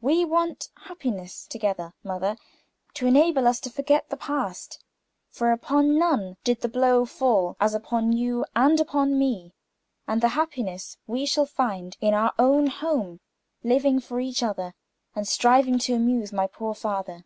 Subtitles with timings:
[0.00, 2.36] "We want happiness together, mother,
[2.94, 4.82] to enable us to forget the past;
[5.28, 9.54] for upon none did the blow fall, as upon you and upon me.
[10.08, 13.20] And the happiness we shall find, in our own home,
[13.62, 14.74] living for each other,
[15.14, 17.24] and striving to amuse my poor father."